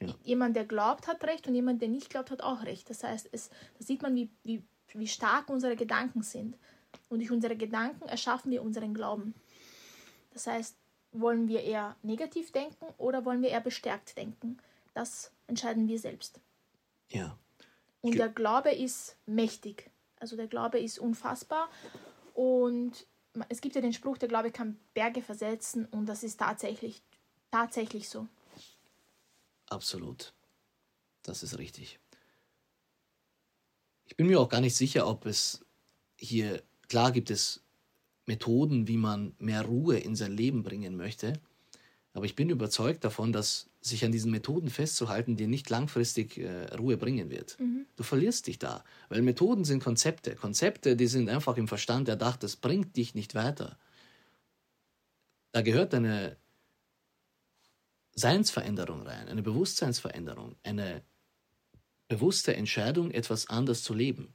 Ja. 0.00 0.14
Jemand, 0.22 0.56
der 0.56 0.64
glaubt, 0.64 1.06
hat 1.06 1.24
recht 1.24 1.46
und 1.46 1.54
jemand, 1.54 1.80
der 1.80 1.88
nicht 1.88 2.10
glaubt, 2.10 2.30
hat 2.30 2.42
auch 2.42 2.62
recht. 2.64 2.90
Das 2.90 3.04
heißt, 3.04 3.28
es, 3.32 3.48
da 3.78 3.84
sieht 3.84 4.02
man, 4.02 4.14
wie, 4.14 4.28
wie, 4.42 4.62
wie 4.92 5.06
stark 5.08 5.48
unsere 5.48 5.76
Gedanken 5.76 6.22
sind. 6.22 6.56
Und 7.08 7.20
durch 7.20 7.30
unsere 7.30 7.56
Gedanken 7.56 8.08
erschaffen 8.08 8.50
wir 8.50 8.62
unseren 8.62 8.92
Glauben. 8.94 9.34
Das 10.32 10.46
heißt, 10.46 10.76
wollen 11.12 11.48
wir 11.48 11.62
eher 11.62 11.96
negativ 12.02 12.50
denken 12.52 12.86
oder 12.98 13.24
wollen 13.24 13.40
wir 13.40 13.50
eher 13.50 13.60
bestärkt 13.60 14.16
denken? 14.16 14.58
Das 14.94 15.32
entscheiden 15.46 15.86
wir 15.88 15.98
selbst. 15.98 16.40
Ja. 17.10 17.38
Und 18.00 18.12
Ge- 18.12 18.18
der 18.18 18.28
Glaube 18.28 18.72
ist 18.72 19.16
mächtig. 19.26 19.90
Also 20.18 20.36
der 20.36 20.48
Glaube 20.48 20.80
ist 20.80 20.98
unfassbar. 20.98 21.68
Und 22.34 23.06
es 23.48 23.60
gibt 23.60 23.74
ja 23.76 23.80
den 23.80 23.92
Spruch, 23.92 24.18
der 24.18 24.28
Glaube 24.28 24.50
kann 24.50 24.78
Berge 24.92 25.22
versetzen 25.22 25.86
und 25.86 26.06
das 26.06 26.22
ist 26.24 26.38
tatsächlich, 26.38 27.02
tatsächlich 27.50 28.08
so. 28.08 28.26
Absolut. 29.68 30.34
Das 31.22 31.42
ist 31.42 31.58
richtig. 31.58 32.00
Ich 34.06 34.16
bin 34.16 34.26
mir 34.26 34.40
auch 34.40 34.48
gar 34.48 34.60
nicht 34.60 34.76
sicher, 34.76 35.06
ob 35.06 35.26
es 35.26 35.64
hier, 36.18 36.62
klar 36.88 37.12
gibt 37.12 37.30
es 37.30 37.64
Methoden, 38.26 38.88
wie 38.88 38.96
man 38.96 39.34
mehr 39.38 39.62
Ruhe 39.62 39.98
in 39.98 40.16
sein 40.16 40.32
Leben 40.32 40.62
bringen 40.62 40.96
möchte, 40.96 41.34
aber 42.14 42.26
ich 42.26 42.36
bin 42.36 42.50
überzeugt 42.50 43.04
davon, 43.04 43.32
dass 43.32 43.70
sich 43.80 44.04
an 44.04 44.12
diesen 44.12 44.30
Methoden 44.32 44.70
festzuhalten 44.70 45.36
dir 45.36 45.48
nicht 45.48 45.70
langfristig 45.70 46.38
äh, 46.38 46.74
Ruhe 46.76 46.96
bringen 46.96 47.30
wird. 47.30 47.60
Du 47.96 48.04
verlierst 48.04 48.46
dich 48.46 48.58
da, 48.58 48.84
weil 49.08 49.22
Methoden 49.22 49.64
sind 49.64 49.82
Konzepte. 49.84 50.36
Konzepte, 50.36 50.96
die 50.96 51.06
sind 51.08 51.28
einfach 51.28 51.56
im 51.58 51.68
Verstand 51.68 52.08
erdacht, 52.08 52.42
das 52.42 52.56
bringt 52.56 52.96
dich 52.96 53.14
nicht 53.14 53.34
weiter. 53.34 53.78
Da 55.52 55.62
gehört 55.62 55.94
eine 55.94 56.36
Seinsveränderung 58.14 59.02
rein, 59.02 59.28
eine 59.28 59.42
Bewusstseinsveränderung, 59.42 60.56
eine 60.62 61.02
bewusste 62.08 62.54
Entscheidung, 62.54 63.10
etwas 63.10 63.48
anders 63.48 63.82
zu 63.82 63.94
leben. 63.94 64.34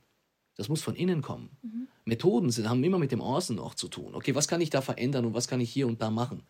Das 0.56 0.68
muss 0.68 0.82
von 0.82 0.96
innen 0.96 1.22
kommen. 1.22 1.58
Methoden 2.04 2.50
sind, 2.50 2.68
haben 2.68 2.84
immer 2.84 3.00
mit 3.00 3.12
dem 3.12 3.22
Außen 3.22 3.60
auch 3.60 3.76
zu 3.76 3.88
tun. 3.88 4.16
Okay, 4.16 4.36
was 4.36 4.48
kann 4.48 4.62
ich 4.62 4.70
da 4.70 4.82
verändern 4.82 5.26
und 5.26 5.34
was 5.34 5.48
kann 5.48 5.62
ich 5.62 5.72
hier 5.72 5.88
und 5.88 6.02
da 6.02 6.10
machen? 6.10 6.44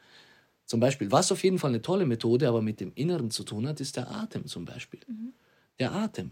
Zum 0.66 0.80
Beispiel, 0.80 1.12
was 1.12 1.32
auf 1.32 1.44
jeden 1.44 1.60
Fall 1.60 1.72
eine 1.72 1.82
tolle 1.82 2.06
Methode, 2.06 2.48
aber 2.48 2.62
mit 2.62 2.80
dem 2.80 2.92
Inneren 2.96 3.32
zu 3.32 3.44
tun 3.44 3.68
hat, 3.68 3.80
ist 3.80 3.98
der 3.98 4.10
Atem 4.10 4.46
zum 4.48 4.66
Beispiel. 4.66 5.00
Der 5.80 5.92
Atem. 5.94 6.32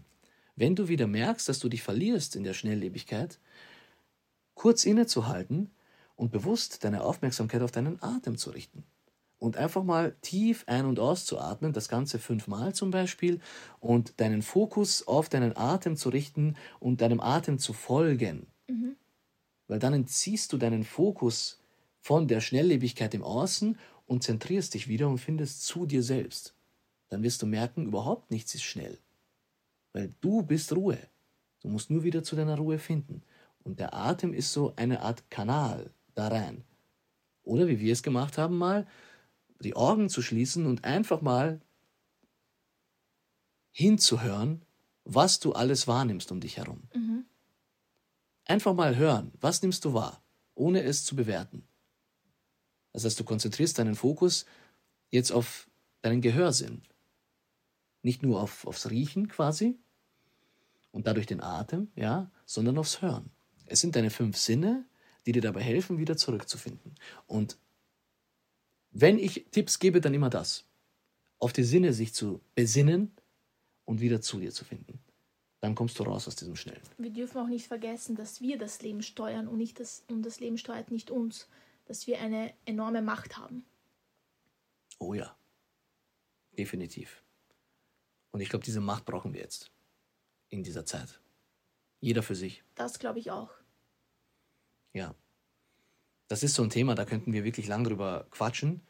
Wenn 0.56 0.74
du 0.74 0.88
wieder 0.88 1.06
merkst, 1.06 1.48
dass 1.48 1.60
du 1.60 1.68
dich 1.68 1.82
verlierst 1.82 2.34
in 2.34 2.42
der 2.42 2.54
Schnelllebigkeit, 2.54 3.38
kurz 4.54 4.84
innezuhalten 4.84 5.70
und 6.16 6.32
bewusst 6.32 6.82
deine 6.82 7.02
Aufmerksamkeit 7.02 7.62
auf 7.62 7.70
deinen 7.70 8.02
Atem 8.02 8.36
zu 8.36 8.50
richten. 8.50 8.82
Und 9.38 9.56
einfach 9.56 9.84
mal 9.84 10.16
tief 10.20 10.64
ein- 10.66 10.86
und 10.86 10.98
auszuatmen, 10.98 11.72
das 11.72 11.88
Ganze 11.88 12.18
fünfmal 12.18 12.74
zum 12.74 12.90
Beispiel, 12.90 13.40
und 13.80 14.20
deinen 14.20 14.42
Fokus 14.42 15.06
auf 15.06 15.28
deinen 15.28 15.56
Atem 15.56 15.96
zu 15.96 16.08
richten 16.08 16.56
und 16.80 17.00
deinem 17.00 17.20
Atem 17.20 17.58
zu 17.58 17.72
folgen. 17.72 18.46
Weil 19.68 19.78
dann 19.78 19.94
entziehst 19.94 20.52
du 20.52 20.56
deinen 20.56 20.82
Fokus 20.82 21.60
von 22.00 22.26
der 22.26 22.40
Schnelllebigkeit 22.40 23.14
im 23.14 23.22
Außen 23.22 23.78
und 24.06 24.22
zentrierst 24.22 24.74
dich 24.74 24.88
wieder 24.88 25.08
und 25.08 25.18
findest 25.18 25.64
zu 25.66 25.86
dir 25.86 26.02
selbst. 26.02 26.54
Dann 27.10 27.22
wirst 27.22 27.42
du 27.42 27.46
merken, 27.46 27.86
überhaupt 27.86 28.30
nichts 28.30 28.54
ist 28.54 28.64
schnell. 28.64 28.98
Weil 29.92 30.10
du 30.20 30.42
bist 30.42 30.72
Ruhe. 30.72 30.98
Du 31.60 31.68
musst 31.68 31.90
nur 31.90 32.02
wieder 32.02 32.22
zu 32.22 32.34
deiner 32.34 32.56
Ruhe 32.56 32.78
finden. 32.78 33.22
Und 33.62 33.78
der 33.78 33.94
Atem 33.94 34.32
ist 34.32 34.52
so 34.52 34.72
eine 34.76 35.02
Art 35.02 35.30
Kanal 35.30 35.90
da 36.14 36.28
rein. 36.28 36.64
Oder 37.42 37.68
wie 37.68 37.80
wir 37.80 37.92
es 37.92 38.02
gemacht 38.02 38.38
haben, 38.38 38.56
mal 38.56 38.86
die 39.60 39.74
Augen 39.74 40.08
zu 40.08 40.22
schließen 40.22 40.66
und 40.66 40.84
einfach 40.84 41.20
mal 41.20 41.60
hinzuhören, 43.70 44.64
was 45.04 45.40
du 45.40 45.52
alles 45.52 45.86
wahrnimmst 45.86 46.30
um 46.32 46.40
dich 46.40 46.56
herum. 46.56 46.88
Einfach 48.44 48.74
mal 48.74 48.96
hören, 48.96 49.32
was 49.40 49.62
nimmst 49.62 49.84
du 49.84 49.94
wahr, 49.94 50.22
ohne 50.54 50.82
es 50.82 51.04
zu 51.04 51.16
bewerten. 51.16 51.66
Das 52.92 53.04
heißt, 53.04 53.20
du 53.20 53.24
konzentrierst 53.24 53.78
deinen 53.78 53.94
Fokus 53.94 54.46
jetzt 55.10 55.30
auf 55.30 55.68
deinen 56.02 56.20
Gehörsinn. 56.20 56.82
Nicht 58.02 58.22
nur 58.22 58.40
auf, 58.40 58.66
aufs 58.66 58.90
Riechen 58.90 59.28
quasi 59.28 59.78
und 60.90 61.06
dadurch 61.06 61.26
den 61.26 61.42
Atem, 61.42 61.90
ja, 61.94 62.30
sondern 62.46 62.78
aufs 62.78 63.02
Hören. 63.02 63.30
Es 63.66 63.80
sind 63.80 63.96
deine 63.96 64.10
fünf 64.10 64.36
Sinne, 64.36 64.86
die 65.26 65.32
dir 65.32 65.42
dabei 65.42 65.62
helfen, 65.62 65.98
wieder 65.98 66.16
zurückzufinden. 66.16 66.94
Und 67.26 67.58
wenn 69.00 69.18
ich 69.18 69.46
Tipps 69.52 69.78
gebe, 69.78 70.00
dann 70.00 70.14
immer 70.14 70.30
das. 70.30 70.64
Auf 71.38 71.52
die 71.52 71.62
Sinne 71.62 71.92
sich 71.92 72.14
zu 72.14 72.40
besinnen 72.56 73.12
und 73.84 74.00
wieder 74.00 74.20
zu 74.20 74.40
dir 74.40 74.50
zu 74.50 74.64
finden. 74.64 74.98
Dann 75.60 75.74
kommst 75.74 75.98
du 75.98 76.02
raus 76.02 76.26
aus 76.26 76.34
diesem 76.34 76.56
Schnellen. 76.56 76.82
Wir 76.98 77.10
dürfen 77.10 77.38
auch 77.38 77.46
nicht 77.46 77.68
vergessen, 77.68 78.16
dass 78.16 78.40
wir 78.40 78.58
das 78.58 78.82
Leben 78.82 79.02
steuern 79.02 79.46
und, 79.46 79.56
nicht 79.56 79.78
das, 79.78 80.04
und 80.08 80.22
das 80.22 80.40
Leben 80.40 80.58
steuert 80.58 80.90
nicht 80.90 81.10
uns. 81.10 81.48
Dass 81.86 82.06
wir 82.06 82.20
eine 82.20 82.52
enorme 82.64 83.00
Macht 83.00 83.38
haben. 83.38 83.64
Oh 84.98 85.14
ja, 85.14 85.36
definitiv. 86.58 87.22
Und 88.32 88.40
ich 88.40 88.50
glaube, 88.50 88.64
diese 88.64 88.80
Macht 88.80 89.04
brauchen 89.04 89.32
wir 89.32 89.40
jetzt 89.40 89.70
in 90.50 90.62
dieser 90.62 90.84
Zeit. 90.84 91.20
Jeder 92.00 92.22
für 92.22 92.34
sich. 92.34 92.62
Das 92.74 92.98
glaube 92.98 93.20
ich 93.20 93.30
auch. 93.30 93.50
Ja. 94.92 95.14
Das 96.28 96.42
ist 96.42 96.54
so 96.54 96.62
ein 96.62 96.70
Thema, 96.70 96.94
da 96.94 97.04
könnten 97.04 97.32
wir 97.32 97.44
wirklich 97.44 97.66
lang 97.66 97.84
drüber 97.84 98.26
quatschen. 98.30 98.82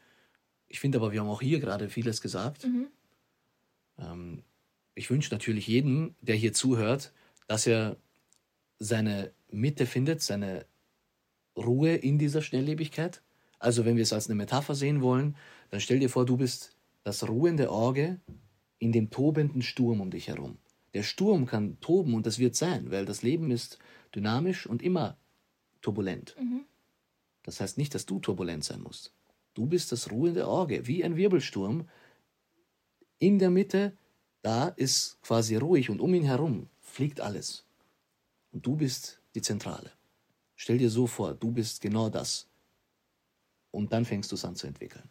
Ich 0.67 0.79
finde 0.79 0.99
aber, 0.99 1.11
wir 1.11 1.21
haben 1.21 1.29
auch 1.29 1.41
hier 1.41 1.59
gerade 1.59 1.89
vieles 1.89 2.21
gesagt. 2.21 2.65
Ähm, 3.97 4.43
ich 4.93 5.09
wünsche 5.09 5.33
natürlich 5.33 5.67
jedem, 5.67 6.15
der 6.21 6.35
hier 6.35 6.53
zuhört, 6.53 7.13
dass 7.47 7.65
er 7.65 7.97
seine 8.77 9.31
Mitte 9.49 9.85
findet, 9.85 10.21
seine 10.21 10.65
Ruhe 11.55 11.95
in 11.95 12.17
dieser 12.17 12.41
Schnelllebigkeit. 12.41 13.21
Also 13.57 13.85
wenn 13.85 13.95
wir 13.95 14.03
es 14.03 14.13
als 14.13 14.27
eine 14.27 14.35
Metapher 14.35 14.75
sehen 14.75 15.01
wollen, 15.01 15.35
dann 15.69 15.81
stell 15.81 15.99
dir 15.99 16.09
vor, 16.09 16.25
du 16.25 16.37
bist 16.37 16.75
das 17.03 17.27
ruhende 17.27 17.69
Auge 17.69 18.19
in 18.77 18.91
dem 18.91 19.09
tobenden 19.09 19.61
Sturm 19.61 20.01
um 20.01 20.11
dich 20.11 20.27
herum. 20.27 20.57
Der 20.93 21.03
Sturm 21.03 21.45
kann 21.45 21.79
toben 21.81 22.13
und 22.13 22.25
das 22.25 22.39
wird 22.39 22.55
sein, 22.55 22.91
weil 22.91 23.05
das 23.05 23.21
Leben 23.21 23.51
ist 23.51 23.79
dynamisch 24.15 24.65
und 24.65 24.81
immer 24.81 25.17
turbulent. 25.81 26.35
Das 27.49 27.61
heißt 27.61 27.79
nicht, 27.79 27.95
dass 27.95 28.05
du 28.05 28.19
turbulent 28.19 28.63
sein 28.63 28.79
musst. 28.79 29.11
Du 29.55 29.65
bist 29.65 29.91
das 29.91 30.11
ruhende 30.11 30.45
Auge, 30.45 30.85
wie 30.85 31.03
ein 31.03 31.15
Wirbelsturm. 31.15 31.89
In 33.17 33.39
der 33.39 33.49
Mitte, 33.49 33.97
da 34.43 34.67
ist 34.67 35.19
quasi 35.23 35.55
ruhig 35.55 35.89
und 35.89 35.99
um 35.99 36.13
ihn 36.13 36.25
herum 36.25 36.69
fliegt 36.79 37.19
alles. 37.19 37.65
Und 38.51 38.67
du 38.67 38.75
bist 38.75 39.19
die 39.33 39.41
Zentrale. 39.41 39.91
Stell 40.55 40.77
dir 40.77 40.91
so 40.91 41.07
vor, 41.07 41.33
du 41.33 41.49
bist 41.49 41.81
genau 41.81 42.09
das. 42.09 42.47
Und 43.71 43.93
dann 43.93 44.05
fängst 44.05 44.31
du 44.31 44.35
es 44.35 44.45
an 44.45 44.55
zu 44.55 44.67
entwickeln. 44.67 45.09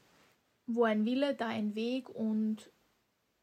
Wo 0.69 0.85
ein 0.85 1.05
Wille, 1.05 1.35
da 1.35 1.49
ein 1.49 1.75
Weg 1.75 2.09
und 2.09 2.71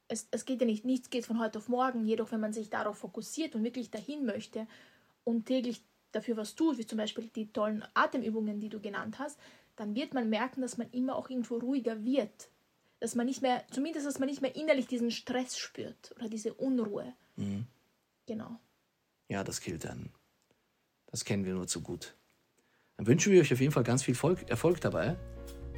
es, 0.07 0.29
es 0.31 0.45
geht 0.45 0.61
ja 0.61 0.67
nicht, 0.67 0.85
nichts 0.85 1.09
geht 1.09 1.25
von 1.25 1.41
heute 1.41 1.57
auf 1.57 1.67
morgen. 1.67 2.05
Jedoch, 2.05 2.31
wenn 2.31 2.39
man 2.39 2.53
sich 2.53 2.69
darauf 2.69 2.99
fokussiert 2.99 3.55
und 3.55 3.65
wirklich 3.65 3.91
dahin 3.91 4.25
möchte 4.25 4.67
und 5.25 5.47
täglich 5.47 5.81
dafür 6.15 6.38
was 6.38 6.55
tut, 6.55 6.77
wie 6.77 6.86
zum 6.86 6.98
Beispiel 6.98 7.29
die 7.36 7.51
tollen 7.51 7.84
Atemübungen, 7.93 8.60
die 8.60 8.69
du 8.69 8.79
genannt 8.79 9.19
hast, 9.19 9.39
dann 9.75 9.95
wird 9.95 10.13
man 10.13 10.29
merken, 10.29 10.62
dass 10.62 10.77
man 10.77 10.89
immer 10.91 11.15
auch 11.15 11.29
irgendwo 11.29 11.57
ruhiger 11.57 12.03
wird. 12.03 12.50
Dass 13.00 13.15
man 13.15 13.25
nicht 13.25 13.41
mehr, 13.41 13.63
zumindest, 13.72 14.07
dass 14.07 14.19
man 14.19 14.29
nicht 14.29 14.41
mehr 14.41 14.55
innerlich 14.55 14.88
diesen 14.88 15.12
Stress 15.12 15.57
spürt 15.57 16.15
oder 16.17 16.29
diese 16.29 16.53
Unruhe. 16.53 17.13
Genau. 18.25 18.60
Ja, 19.27 19.43
das 19.43 19.60
killt 19.60 19.84
dann. 19.84 20.10
Das 21.07 21.25
kennen 21.25 21.45
wir 21.45 21.53
nur 21.53 21.67
zu 21.67 21.81
gut. 21.81 22.15
Dann 22.98 23.07
wünschen 23.07 23.34
wir 23.34 23.41
euch 23.41 23.51
auf 23.51 23.60
jeden 23.60 23.74
Fall 23.74 23.84
ganz 23.84 24.03
viel 24.03 24.15
Volk, 24.15 24.50
Erfolg 24.50 24.79
dabei. 24.81 25.17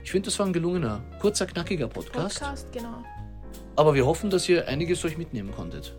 Ich 0.03 0.11
finde, 0.11 0.27
das 0.27 0.37
war 0.39 0.45
ein 0.45 0.53
gelungener, 0.53 1.03
kurzer, 1.19 1.47
knackiger 1.47 1.87
Podcast. 1.87 2.39
Podcast, 2.39 2.71
genau. 2.71 3.03
Aber 3.75 3.93
wir 3.93 4.05
hoffen, 4.05 4.29
dass 4.29 4.47
ihr 4.47 4.67
einiges 4.67 5.03
euch 5.03 5.17
mitnehmen 5.17 5.51
konntet. 5.51 5.95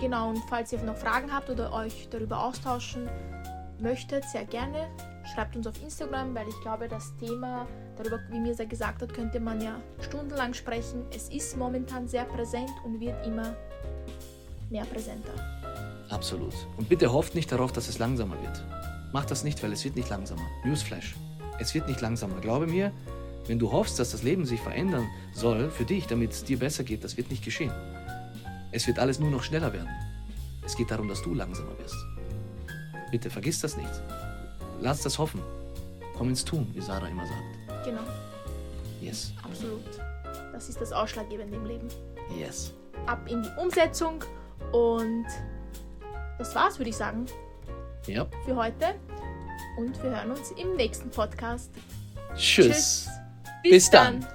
Genau, 0.00 0.30
und 0.30 0.38
falls 0.48 0.72
ihr 0.72 0.82
noch 0.82 0.96
Fragen 0.96 1.32
habt 1.32 1.50
oder 1.50 1.72
euch 1.72 2.08
darüber 2.10 2.44
austauschen 2.44 3.08
möchtet, 3.80 4.24
sehr 4.24 4.44
gerne. 4.44 4.88
Schreibt 5.34 5.56
uns 5.56 5.66
auf 5.66 5.80
Instagram, 5.82 6.34
weil 6.34 6.48
ich 6.48 6.60
glaube, 6.60 6.88
das 6.88 7.16
Thema, 7.18 7.66
darüber, 7.96 8.18
wie 8.30 8.40
mir 8.40 8.54
sehr 8.54 8.66
gesagt 8.66 9.02
hat, 9.02 9.14
könnte 9.14 9.40
man 9.40 9.60
ja 9.60 9.80
stundenlang 10.00 10.52
sprechen. 10.52 11.04
Es 11.14 11.28
ist 11.28 11.56
momentan 11.56 12.06
sehr 12.06 12.24
präsent 12.24 12.70
und 12.84 13.00
wird 13.00 13.26
immer 13.26 13.54
mehr 14.70 14.84
präsenter. 14.84 15.32
Absolut. 16.10 16.54
Und 16.76 16.88
bitte 16.88 17.12
hofft 17.12 17.34
nicht 17.34 17.50
darauf, 17.50 17.72
dass 17.72 17.88
es 17.88 17.98
langsamer 17.98 18.40
wird. 18.42 18.62
Macht 19.12 19.30
das 19.30 19.44
nicht, 19.44 19.62
weil 19.62 19.72
es 19.72 19.84
wird 19.84 19.96
nicht 19.96 20.10
langsamer. 20.10 20.42
Newsflash. 20.64 21.14
Es 21.58 21.74
wird 21.74 21.88
nicht 21.88 22.00
langsamer. 22.00 22.40
Glaube 22.40 22.66
mir, 22.66 22.92
wenn 23.46 23.58
du 23.58 23.72
hoffst, 23.72 23.98
dass 23.98 24.10
das 24.10 24.22
Leben 24.22 24.44
sich 24.44 24.60
verändern 24.60 25.06
soll 25.32 25.70
für 25.70 25.84
dich, 25.84 26.06
damit 26.06 26.32
es 26.32 26.44
dir 26.44 26.58
besser 26.58 26.84
geht, 26.84 27.04
das 27.04 27.16
wird 27.16 27.30
nicht 27.30 27.44
geschehen. 27.44 27.72
Es 28.74 28.88
wird 28.88 28.98
alles 28.98 29.20
nur 29.20 29.30
noch 29.30 29.44
schneller 29.44 29.72
werden. 29.72 29.88
Es 30.66 30.74
geht 30.76 30.90
darum, 30.90 31.06
dass 31.08 31.22
du 31.22 31.32
langsamer 31.32 31.78
wirst. 31.78 31.94
Bitte 33.12 33.30
vergiss 33.30 33.60
das 33.60 33.76
nicht. 33.76 34.02
Lass 34.80 35.02
das 35.02 35.16
hoffen. 35.16 35.40
Komm 36.18 36.30
ins 36.30 36.44
Tun, 36.44 36.68
wie 36.74 36.80
Sarah 36.80 37.06
immer 37.06 37.24
sagt. 37.24 37.84
Genau, 37.84 38.00
Yes. 39.00 39.32
absolut. 39.44 39.84
Das 40.52 40.68
ist 40.68 40.80
das 40.80 40.90
Ausschlaggebende 40.92 41.56
im 41.56 41.66
Leben. 41.66 41.88
Yes. 42.36 42.72
Ab 43.06 43.20
in 43.30 43.42
die 43.44 43.48
Umsetzung 43.60 44.24
und 44.72 45.26
das 46.38 46.52
war's, 46.56 46.76
würde 46.78 46.90
ich 46.90 46.96
sagen, 46.96 47.26
Ja. 48.06 48.26
für 48.44 48.56
heute. 48.56 48.96
Und 49.78 50.02
wir 50.02 50.10
hören 50.10 50.32
uns 50.32 50.50
im 50.52 50.74
nächsten 50.74 51.10
Podcast. 51.10 51.70
Tschüss. 52.34 53.08
Bis, 53.62 53.70
Bis 53.70 53.90
dann. 53.90 54.20
dann. 54.22 54.28